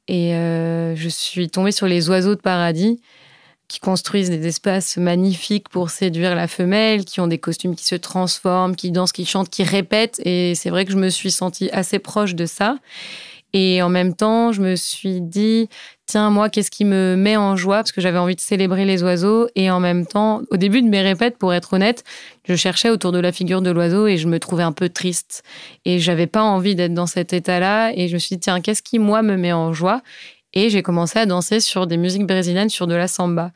[0.08, 3.00] Et euh, je suis tombée sur les oiseaux de paradis
[3.68, 7.94] qui construisent des espaces magnifiques pour séduire la femelle, qui ont des costumes qui se
[7.94, 10.20] transforment, qui dansent, qui chantent, qui répètent.
[10.26, 12.76] Et c'est vrai que je me suis sentie assez proche de ça.
[13.52, 15.68] Et en même temps, je me suis dit,
[16.06, 17.76] tiens, moi, qu'est-ce qui me met en joie?
[17.76, 19.46] Parce que j'avais envie de célébrer les oiseaux.
[19.54, 22.02] Et en même temps, au début de mes répètes, pour être honnête,
[22.44, 25.42] je cherchais autour de la figure de l'oiseau et je me trouvais un peu triste.
[25.84, 27.92] Et j'avais pas envie d'être dans cet état-là.
[27.94, 30.02] Et je me suis dit, tiens, qu'est-ce qui, moi, me met en joie?
[30.54, 33.52] Et j'ai commencé à danser sur des musiques brésiliennes, sur de la samba.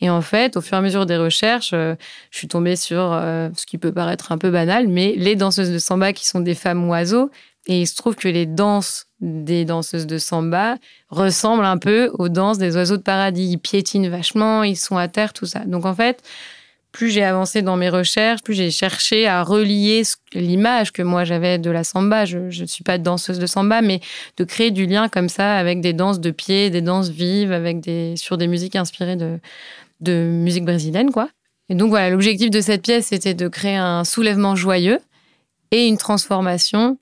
[0.00, 1.94] Et en fait, au fur et à mesure des recherches, euh,
[2.30, 5.70] je suis tombée sur euh, ce qui peut paraître un peu banal, mais les danseuses
[5.70, 7.30] de samba qui sont des femmes oiseaux,
[7.66, 10.76] et il se trouve que les danses des danseuses de samba
[11.10, 13.50] ressemblent un peu aux danses des oiseaux de paradis.
[13.52, 15.60] Ils piétinent vachement, ils sont à terre, tout ça.
[15.60, 16.22] Donc en fait,
[16.92, 21.58] plus j'ai avancé dans mes recherches, plus j'ai cherché à relier l'image que moi j'avais
[21.58, 22.24] de la samba.
[22.24, 24.00] Je ne suis pas danseuse de samba, mais
[24.36, 27.88] de créer du lien comme ça avec des danses de pied, des danses vives, avec
[28.16, 29.38] sur des musiques inspirées de,
[30.10, 31.28] musique brésilienne, quoi.
[31.68, 34.98] Et donc voilà, l'objectif de cette pièce, c'était de créer un soulèvement joyeux
[35.70, 36.98] et une transformation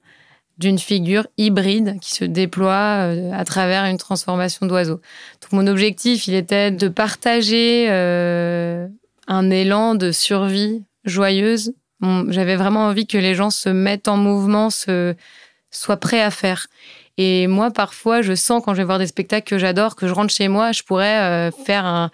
[0.59, 5.01] d'une figure hybride qui se déploie euh, à travers une transformation d'oiseau.
[5.53, 8.87] Mon objectif, il était de partager euh,
[9.29, 11.73] un élan de survie joyeuse.
[12.29, 15.15] J'avais vraiment envie que les gens se mettent en mouvement, se,
[15.71, 16.67] soient prêts à faire.
[17.17, 20.13] Et moi, parfois, je sens quand je vais voir des spectacles que j'adore, que je
[20.13, 22.11] rentre chez moi, je pourrais euh, faire un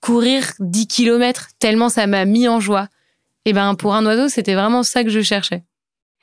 [0.00, 2.88] courir 10 km tellement ça m'a mis en joie.
[3.44, 5.62] Et ben pour un oiseau, c'était vraiment ça que je cherchais.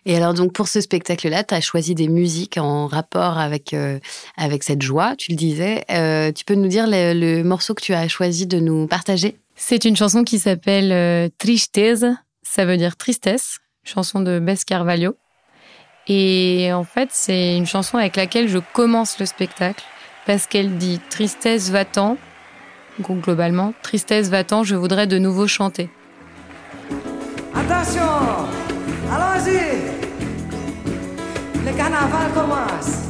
[0.05, 3.99] Et alors donc pour ce spectacle-là, tu as choisi des musiques en rapport avec, euh,
[4.37, 5.83] avec cette joie, tu le disais.
[5.91, 9.37] Euh, tu peux nous dire le, morceau que tu as choisi de nous partager?
[9.55, 15.15] C'est une chanson qui s'appelle euh, Tristeza, ça veut dire tristesse, chanson de Bess Carvalho.
[16.07, 19.83] Et en fait, c'est une chanson avec laquelle je commence le spectacle
[20.25, 22.17] parce qu'elle dit Tristesse va-t'en,
[22.99, 25.89] globalement, Tristesse va-t'en, je voudrais de nouveau chanter.
[27.55, 28.62] Attention
[29.13, 29.59] Allons-y
[31.65, 33.03] Le carnaval commence.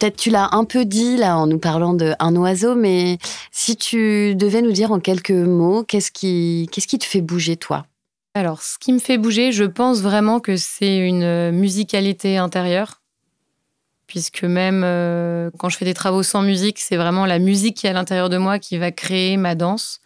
[0.00, 3.18] Peut-être tu l'as un peu dit là en nous parlant d'un oiseau, mais
[3.52, 7.84] si tu devais nous dire en quelques mots, qu'est-ce qui, te fait bouger toi?
[8.34, 13.02] Alors, ce qui me fait bouger, je pense vraiment que c'est une musicalité intérieure,
[14.06, 17.86] puisque même euh, quand je fais des travaux sans musique, c'est vraiment la musique qui
[17.86, 20.00] est à l'intérieur de moi qui va créer ma danse.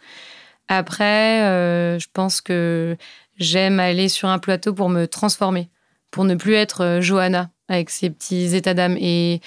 [0.67, 2.97] Après, euh, je pense que
[3.37, 5.69] j'aime aller sur un plateau pour me transformer,
[6.11, 8.97] pour ne plus être euh, Johanna avec ses petits états d'âme.
[8.99, 9.41] Et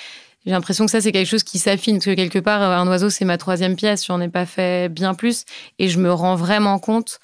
[0.49, 3.11] j'ai l'impression que ça, c'est quelque chose qui s'affine, parce que quelque part, un oiseau,
[3.11, 5.45] c'est ma troisième pièce, j'en ai pas fait bien plus,
[5.79, 7.19] et je me rends vraiment compte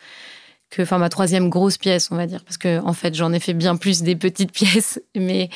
[0.69, 3.41] que, enfin, ma troisième grosse pièce, on va dire, parce que en fait, j'en ai
[3.41, 5.49] fait bien plus des petites pièces, mais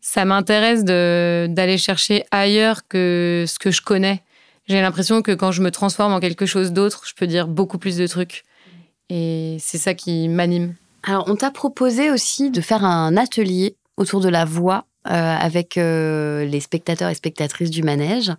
[0.00, 4.22] ça m'intéresse d'aller chercher ailleurs que ce que je connais.
[4.68, 7.78] J'ai l'impression que quand je me transforme en quelque chose d'autre, je peux dire beaucoup
[7.78, 8.44] plus de trucs.
[9.10, 10.76] Et c'est ça qui m'anime.
[11.02, 15.78] Alors, on t'a proposé aussi de faire un atelier autour de la voix euh, avec
[15.78, 18.32] euh, les spectateurs et spectatrices du manège.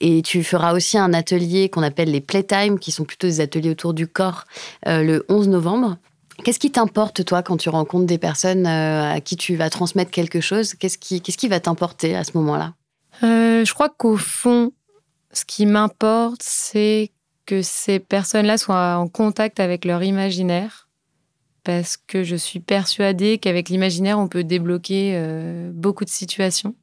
[0.00, 3.70] Et tu feras aussi un atelier qu'on appelle les Playtime, qui sont plutôt des ateliers
[3.70, 4.44] autour du corps,
[4.88, 5.98] euh, le 11 novembre.
[6.42, 10.40] Qu'est-ce qui t'importe, toi, quand tu rencontres des personnes à qui tu vas transmettre quelque
[10.40, 10.74] chose?
[10.74, 12.74] Qu'est-ce qui, qu'est-ce qui va t'importer à ce moment-là?
[13.22, 14.72] Je crois qu'au fond,
[15.32, 17.10] ce qui m'importe, c'est
[17.44, 20.87] que ces personnes-là soient en contact avec leur imaginaire,
[21.64, 26.74] parce que je suis persuadée qu'avec l'imaginaire, on peut débloquer euh, beaucoup de situations.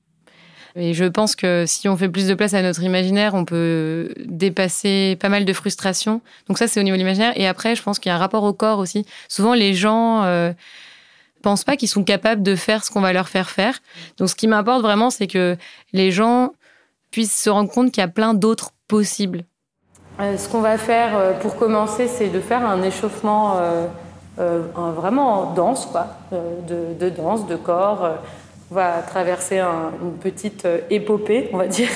[0.78, 4.14] Et je pense que si on fait plus de place à notre imaginaire, on peut
[4.26, 6.22] dépasser pas mal de frustrations.
[6.48, 7.32] Donc ça, c'est au niveau de l'imaginaire.
[7.38, 9.06] Et après, je pense qu'il y a un rapport au corps aussi.
[9.30, 10.52] Souvent, les gens euh,
[11.42, 13.80] pensent pas qu'ils sont capables de faire ce qu'on va leur faire faire.
[14.18, 15.56] Donc ce qui m'importe vraiment, c'est que
[15.94, 16.52] les gens
[17.10, 19.46] puissent se rendre compte qu'il y a plein d'autres possibles.
[20.20, 23.62] Euh, ce qu'on va faire euh, pour commencer, c'est de faire un échauffement
[24.40, 24.62] euh,
[24.96, 28.10] vraiment dense, quoi, de, danse, de corps.
[28.72, 31.90] On va traverser une petite épopée, on va dire,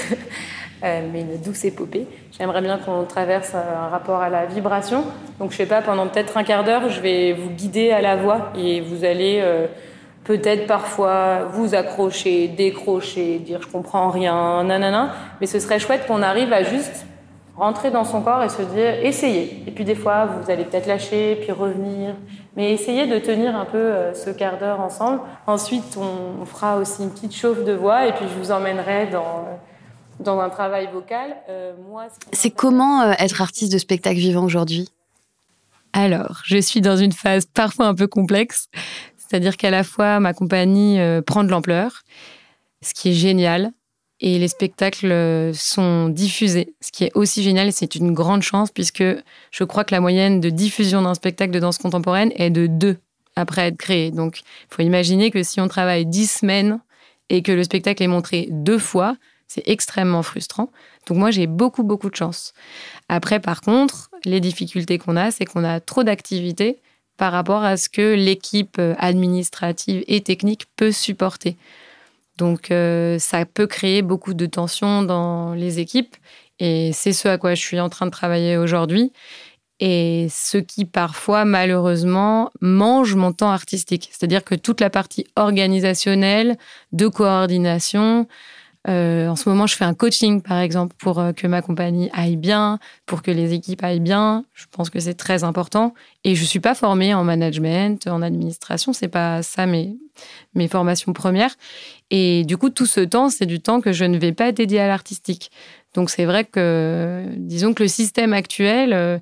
[0.82, 2.08] mais une douce épopée.
[2.38, 5.04] J'aimerais bien qu'on traverse un rapport à la vibration.
[5.39, 8.15] Donc, je sais pas, pendant peut-être un quart d'heure, je vais vous guider à la
[8.15, 9.43] voix et vous allez
[10.23, 15.13] peut-être parfois vous accrocher, décrocher, dire je comprends rien, nanana.
[15.41, 17.08] Mais ce serait chouette qu'on arrive à juste
[17.60, 19.63] rentrer dans son corps et se dire essayez.
[19.67, 22.15] Et puis des fois vous allez peut-être lâcher, puis revenir.
[22.56, 25.19] Mais essayez de tenir un peu euh, ce quart d'heure ensemble.
[25.45, 29.45] Ensuite on fera aussi une petite chauffe de voix et puis je vous emmènerai dans
[29.48, 29.56] euh,
[30.19, 31.36] dans un travail vocal.
[31.50, 34.89] Euh, moi, c'est comment être artiste de spectacle vivant aujourd'hui?
[35.93, 38.67] Alors, je suis dans une phase parfois un peu complexe.
[39.17, 42.02] C'est-à-dire qu'à la fois, ma compagnie prend de l'ampleur,
[42.82, 43.72] ce qui est génial,
[44.22, 48.70] et les spectacles euh, sont diffusés, ce qui est aussi génial c'est une grande chance
[48.72, 49.04] puisque
[49.52, 52.98] je crois que la moyenne de diffusion d'un spectacle de danse contemporaine est de deux
[53.40, 54.12] après être créé.
[54.12, 56.80] Donc, il faut imaginer que si on travaille dix semaines
[57.30, 59.16] et que le spectacle est montré deux fois,
[59.48, 60.72] c'est extrêmement frustrant.
[61.08, 62.54] Donc moi, j'ai beaucoup, beaucoup de chance.
[63.08, 66.80] Après, par contre, les difficultés qu'on a, c'est qu'on a trop d'activités
[67.18, 71.58] par rapport à ce que l'équipe euh, administrative et technique peut supporter.
[72.39, 76.15] Donc euh, ça peut créer beaucoup de tensions dans les équipes
[76.58, 79.12] et c'est ce à quoi je suis en train de travailler aujourd'hui
[79.82, 84.10] et ce qui parfois malheureusement mange mon temps artistique.
[84.12, 86.58] C'est-à-dire que toute la partie organisationnelle,
[86.93, 88.28] de coordination,
[88.88, 92.10] euh, en ce moment, je fais un coaching, par exemple, pour euh, que ma compagnie
[92.13, 94.46] aille bien, pour que les équipes aillent bien.
[94.54, 95.94] Je pense que c'est très important.
[96.24, 98.94] Et je suis pas formée en management, en administration.
[98.94, 99.98] C'est pas ça mes,
[100.54, 101.56] mes formations premières.
[102.10, 104.80] Et du coup, tout ce temps, c'est du temps que je ne vais pas dédier
[104.80, 105.52] à l'artistique.
[105.94, 109.20] Donc, c'est vrai que, disons que le système actuel euh,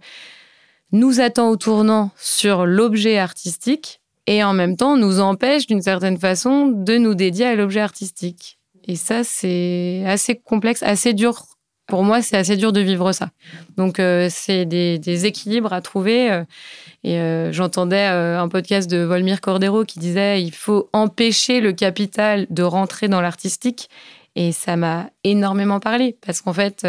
[0.92, 6.18] nous attend au tournant sur l'objet artistique et en même temps nous empêche d'une certaine
[6.18, 8.57] façon de nous dédier à l'objet artistique.
[8.88, 11.44] Et ça, c'est assez complexe, assez dur.
[11.88, 13.30] Pour moi, c'est assez dur de vivre ça.
[13.78, 16.32] Donc, euh, c'est des, équilibres à trouver.
[16.32, 16.44] Euh,
[17.04, 22.48] et euh, j'entendais un podcast de Volmir Cordero qui disait il faut empêcher le capital
[22.50, 23.90] de rentrer dans l'artistique.
[24.36, 26.86] Et ça m'a énormément parlé parce qu'en fait,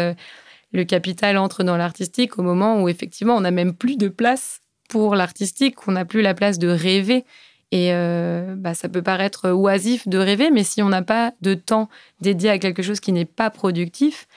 [0.71, 4.61] le capital entre dans l'artistique au moment où effectivement on n'a même plus de place
[4.87, 7.25] pour l'artistique, on n'a plus la place de rêver
[7.71, 11.53] et euh, bah, ça peut paraître oisif de rêver, mais si on n'a pas de
[11.53, 14.27] temps dédié à quelque chose qui n'est pas productif,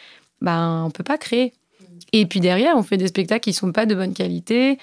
[0.41, 1.55] bah, on peut pas créer.
[2.13, 4.79] Et puis derrière, on fait des spectacles qui ne sont pas de bonne qualité.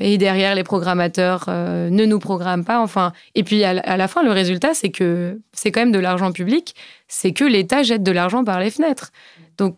[0.00, 2.80] Et derrière, les programmateurs euh, ne nous programment pas.
[2.80, 6.32] Enfin, et puis à, la fin, le résultat, c'est que c'est quand même de l'argent
[6.32, 6.74] public.
[7.06, 9.12] C'est que l'État jette de l'argent par les fenêtres.
[9.56, 9.76] Donc,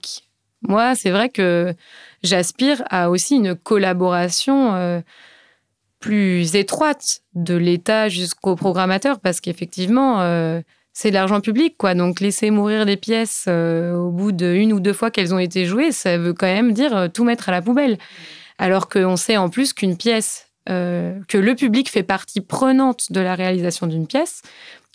[0.62, 1.74] moi, c'est vrai que
[2.22, 4.74] j'aspire à aussi une collaboration.
[4.74, 5.00] Euh,
[6.00, 10.60] plus étroite de l'État jusqu'au programmateur parce qu'effectivement, euh,
[10.92, 11.94] c'est de l'argent public, quoi.
[11.94, 15.66] Donc, laisser mourir des pièces euh, au bout d'une ou deux fois qu'elles ont été
[15.66, 17.98] jouées, ça veut quand même dire euh, tout mettre à la poubelle.
[18.58, 23.36] Alors qu'on sait en plus qu'une pièce, que le public fait partie prenante de la
[23.36, 24.42] réalisation d'une pièce,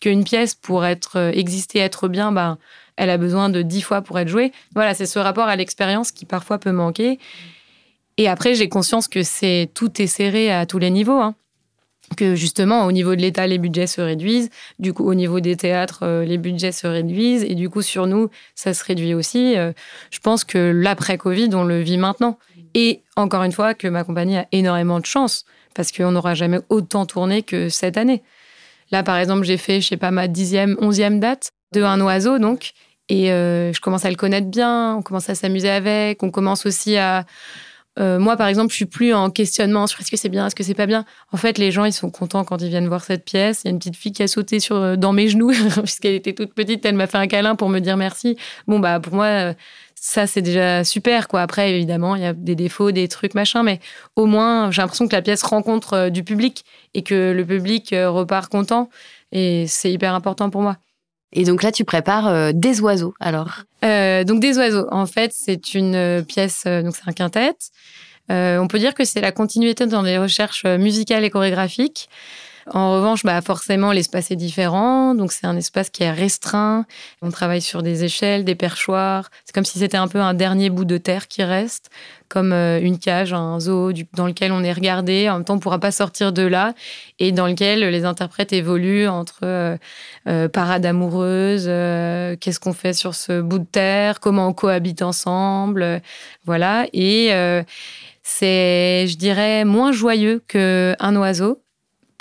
[0.02, 2.58] qu'une pièce, pour être exister, être bien, ben,
[2.98, 4.52] elle a besoin de dix fois pour être jouée.
[4.74, 7.20] Voilà, c'est ce rapport à l'expérience qui parfois peut manquer.
[8.22, 11.20] Et après, j'ai conscience que c'est tout est serré à tous les niveaux.
[11.20, 11.34] Hein.
[12.16, 14.52] Que justement, au niveau de l'État, les budgets se réduisent.
[14.78, 17.44] Du coup, au niveau des théâtres, euh, les budgets se réduisent.
[17.44, 19.58] Et du coup, sur nous, ça se réduit aussi.
[19.58, 19.72] Euh,
[20.12, 22.38] je pense que l'après-Covid, on le vit maintenant.
[22.76, 26.60] Et encore une fois, que ma compagnie a énormément de chance parce qu'on n'aura jamais
[26.70, 28.22] autant tourné que cette année.
[28.92, 32.38] Là, par exemple, j'ai fait, je sais pas, ma dixième, onzième date de Un oiseau,
[32.38, 32.74] donc.
[33.10, 36.68] Et euh, je commence à le connaître bien, on commence à s'amuser avec, on commence
[36.68, 37.26] aussi à...
[38.00, 40.56] Euh, moi, par exemple, je suis plus en questionnement sur est-ce que c'est bien, est-ce
[40.56, 41.06] que c'est pas bien.
[41.32, 43.62] En fait, les gens, ils sont contents quand ils viennent voir cette pièce.
[43.64, 45.52] Il y a une petite fille qui a sauté sur, euh, dans mes genoux,
[45.84, 48.38] puisqu'elle était toute petite, elle m'a fait un câlin pour me dire merci.
[48.68, 49.54] Bon, bah, pour moi,
[49.96, 51.42] ça, c'est déjà super, quoi.
[51.42, 53.80] Après, évidemment, il y a des défauts, des trucs, machin, mais
[54.16, 58.50] au moins, j'ai l'impression que la pièce rencontre du public et que le public repart
[58.50, 58.90] content.
[59.32, 60.78] Et c'est hyper important pour moi.
[61.34, 65.32] Et donc là, tu prépares euh, des oiseaux, alors euh, Donc des oiseaux, en fait,
[65.34, 67.56] c'est une euh, pièce, donc c'est un quintet.
[68.30, 72.10] on peut dire que c'est la continuité dans les recherches musicales et chorégraphiques.
[72.70, 75.16] En revanche, bah, forcément, l'espace est différent.
[75.16, 76.86] Donc, c'est un espace qui est restreint.
[77.22, 79.30] On travaille sur des échelles, des perchoirs.
[79.46, 81.90] C'est comme si c'était un peu un dernier bout de terre qui reste,
[82.30, 85.28] comme euh, une cage, un zoo dans lequel on est regardé.
[85.30, 86.74] En même temps, on ne pourra pas sortir de là
[87.20, 89.78] et dans lequel les interprètes évoluent entre euh,
[90.28, 91.66] euh, parade amoureuse,
[92.40, 96.02] qu'est-ce qu'on fait sur ce bout de terre, comment on cohabite ensemble.
[96.46, 96.86] voilà.
[96.94, 97.32] Et
[98.24, 101.62] c'est, je dirais, moins joyeux qu'un oiseau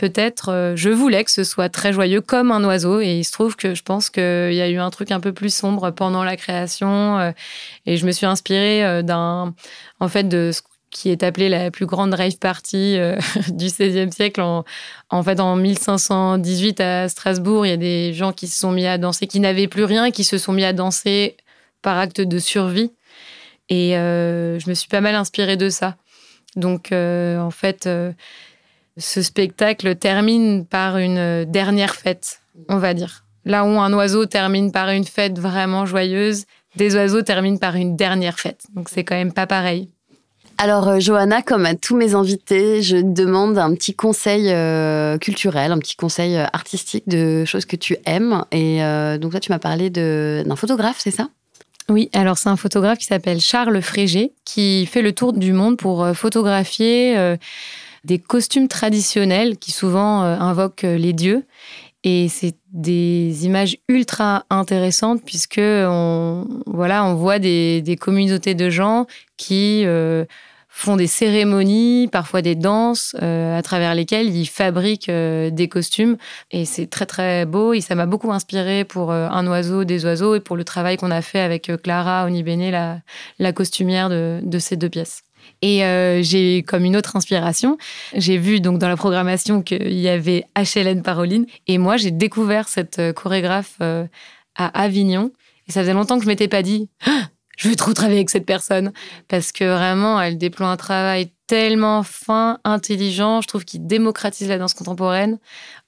[0.00, 3.00] peut-être, euh, je voulais que ce soit très joyeux comme un oiseau.
[3.00, 4.22] Et il se trouve que je pense qu'il
[4.54, 7.18] y a eu un truc un peu plus sombre pendant la création.
[7.18, 7.32] Euh,
[7.84, 9.54] et je me suis inspirée euh, d'un,
[10.00, 12.96] en fait, de ce qui est appelé la plus grande rave party
[13.48, 14.40] du XVIe siècle.
[14.40, 14.64] En,
[15.10, 18.86] en, fait, en 1518 à Strasbourg, il y a des gens qui se sont mis
[18.86, 21.36] à danser, qui n'avaient plus rien, qui se sont mis à danser
[21.82, 22.90] par acte de survie.
[23.68, 25.96] Et je me suis pas mal inspirée de ça.
[26.56, 27.86] Donc, en fait,
[29.00, 33.24] ce spectacle termine par une dernière fête, on va dire.
[33.44, 36.44] Là où un oiseau termine par une fête vraiment joyeuse,
[36.76, 38.66] des oiseaux terminent par une dernière fête.
[38.74, 39.88] Donc c'est quand même pas pareil.
[40.62, 45.72] Alors, euh, Johanna, comme à tous mes invités, je demande un petit conseil euh, culturel,
[45.72, 48.44] un petit conseil euh, artistique de choses que tu aimes.
[48.52, 48.80] Et
[49.18, 51.30] donc, là, tu m'as parlé d'un photographe, c'est ça?
[51.88, 55.78] Oui, alors c'est un photographe qui s'appelle Charles Frégé, qui fait le tour du monde
[55.78, 57.16] pour photographier
[58.04, 61.44] des costumes traditionnels qui souvent euh, invoquent euh, les dieux.
[62.02, 69.06] Et c'est des images ultra intéressantes puisque on, voilà, on voit des, communautés de gens
[69.36, 70.24] qui euh,
[70.70, 76.16] font des cérémonies, parfois des danses, à travers lesquelles ils fabriquent des costumes.
[76.52, 77.74] Et c'est très très beau.
[77.74, 81.10] Et ça m'a beaucoup inspiré pour Un oiseau, des oiseaux et pour le travail qu'on
[81.10, 83.00] a fait avec Clara Onibene, la,
[83.38, 85.22] la costumière de ces deux pièces.
[85.62, 87.76] Et euh, j'ai comme une autre inspiration,
[88.14, 91.46] j'ai vu donc dans la programmation qu'il y avait HLN Paroline.
[91.66, 94.06] Et moi, j'ai découvert cette euh, chorégraphe euh,
[94.56, 95.32] à Avignon.
[95.68, 96.88] Et ça faisait longtemps que je m'étais pas dit,
[97.58, 98.92] je veux trop travailler avec cette personne.
[99.28, 103.40] Parce que vraiment, elle déploie un travail tellement fin, intelligent.
[103.40, 105.38] Je trouve qu'il démocratise la danse contemporaine.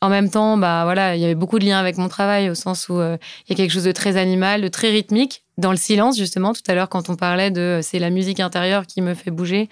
[0.01, 2.57] En même temps, bah voilà, il y avait beaucoup de liens avec mon travail au
[2.57, 5.77] sens où il y a quelque chose de très animal, de très rythmique, dans le
[5.77, 9.03] silence, justement, tout à l'heure, quand on parlait de euh, c'est la musique intérieure qui
[9.03, 9.68] me fait bouger,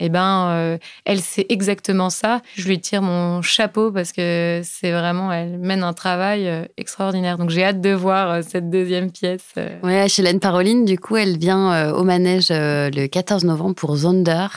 [0.00, 2.42] eh ben, euh, elle, c'est exactement ça.
[2.56, 7.38] Je lui tire mon chapeau parce que c'est vraiment, elle mène un travail euh, extraordinaire.
[7.38, 9.54] Donc, j'ai hâte de voir cette deuxième pièce.
[9.82, 14.48] Ouais, Hélène Paroline, du coup, elle vient au manège le 14 novembre pour Zonder.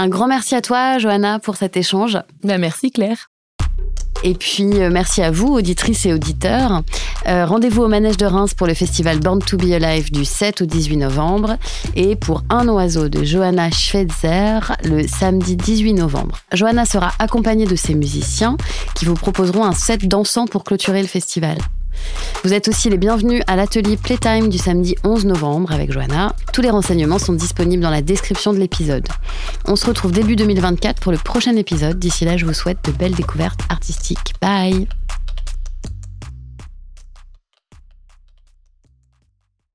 [0.00, 2.18] Un grand merci à toi, Johanna, pour cet échange.
[2.44, 3.30] Ben, merci, Claire.
[4.22, 6.82] Et puis, euh, merci à vous, auditrices et auditeurs.
[7.26, 10.62] Euh, rendez-vous au Manège de Reims pour le festival Born to Be Alive du 7
[10.62, 11.56] au 18 novembre
[11.96, 16.38] et pour Un oiseau de Johanna Schweitzer le samedi 18 novembre.
[16.52, 18.56] Johanna sera accompagnée de ses musiciens
[18.94, 21.58] qui vous proposeront un set dansant pour clôturer le festival.
[22.44, 26.34] Vous êtes aussi les bienvenus à l'atelier Playtime du samedi 11 novembre avec Johanna.
[26.52, 29.08] Tous les renseignements sont disponibles dans la description de l'épisode.
[29.66, 31.98] On se retrouve début 2024 pour le prochain épisode.
[31.98, 34.34] D'ici là, je vous souhaite de belles découvertes artistiques.
[34.40, 34.86] Bye